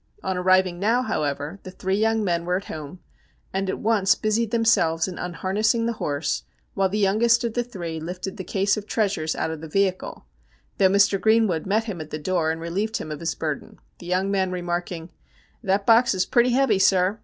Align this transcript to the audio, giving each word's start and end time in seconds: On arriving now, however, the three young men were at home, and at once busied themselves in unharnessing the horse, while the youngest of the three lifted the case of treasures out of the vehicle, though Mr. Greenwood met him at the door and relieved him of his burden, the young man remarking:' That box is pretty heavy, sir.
On 0.23 0.35
arriving 0.35 0.79
now, 0.79 1.03
however, 1.03 1.59
the 1.61 1.69
three 1.69 1.97
young 1.97 2.23
men 2.23 2.43
were 2.43 2.57
at 2.57 2.65
home, 2.65 3.01
and 3.53 3.69
at 3.69 3.77
once 3.77 4.15
busied 4.15 4.49
themselves 4.49 5.07
in 5.07 5.19
unharnessing 5.19 5.85
the 5.85 5.93
horse, 6.01 6.41
while 6.73 6.89
the 6.89 6.97
youngest 6.97 7.43
of 7.43 7.53
the 7.53 7.63
three 7.63 7.99
lifted 7.99 8.37
the 8.37 8.43
case 8.43 8.75
of 8.77 8.87
treasures 8.87 9.35
out 9.35 9.51
of 9.51 9.61
the 9.61 9.67
vehicle, 9.67 10.25
though 10.79 10.89
Mr. 10.89 11.21
Greenwood 11.21 11.67
met 11.67 11.83
him 11.83 12.01
at 12.01 12.09
the 12.09 12.17
door 12.17 12.49
and 12.49 12.59
relieved 12.59 12.97
him 12.97 13.11
of 13.11 13.19
his 13.19 13.35
burden, 13.35 13.77
the 13.99 14.07
young 14.07 14.31
man 14.31 14.49
remarking:' 14.51 15.11
That 15.63 15.85
box 15.85 16.15
is 16.15 16.25
pretty 16.25 16.49
heavy, 16.49 16.79
sir. 16.79 17.19